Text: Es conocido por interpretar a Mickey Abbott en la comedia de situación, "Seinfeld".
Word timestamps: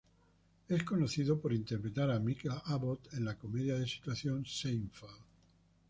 Es 0.67 0.83
conocido 0.83 1.39
por 1.39 1.53
interpretar 1.53 2.09
a 2.09 2.17
Mickey 2.19 2.49
Abbott 2.65 3.13
en 3.13 3.23
la 3.23 3.37
comedia 3.37 3.77
de 3.77 3.87
situación, 3.87 4.43
"Seinfeld". 4.47 5.21